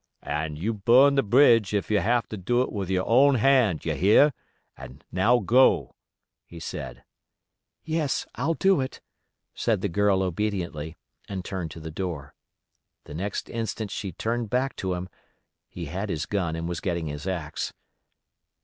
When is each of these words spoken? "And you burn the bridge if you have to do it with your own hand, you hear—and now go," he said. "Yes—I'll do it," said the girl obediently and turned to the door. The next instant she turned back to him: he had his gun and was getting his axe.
"And 0.23 0.57
you 0.57 0.73
burn 0.73 1.13
the 1.13 1.21
bridge 1.21 1.75
if 1.75 1.91
you 1.91 1.99
have 1.99 2.27
to 2.29 2.35
do 2.35 2.63
it 2.63 2.71
with 2.71 2.89
your 2.89 3.07
own 3.07 3.35
hand, 3.35 3.85
you 3.85 3.93
hear—and 3.93 5.03
now 5.11 5.37
go," 5.37 5.93
he 6.43 6.59
said. 6.59 7.03
"Yes—I'll 7.83 8.55
do 8.55 8.81
it," 8.81 8.99
said 9.53 9.81
the 9.81 9.87
girl 9.89 10.23
obediently 10.23 10.97
and 11.29 11.45
turned 11.45 11.69
to 11.69 11.79
the 11.79 11.91
door. 11.91 12.33
The 13.03 13.13
next 13.13 13.47
instant 13.47 13.91
she 13.91 14.11
turned 14.11 14.49
back 14.49 14.75
to 14.77 14.95
him: 14.95 15.07
he 15.67 15.85
had 15.85 16.09
his 16.09 16.25
gun 16.25 16.55
and 16.55 16.67
was 16.67 16.79
getting 16.79 17.05
his 17.05 17.27
axe. 17.27 17.71